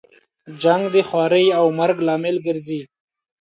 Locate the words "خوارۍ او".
1.07-1.65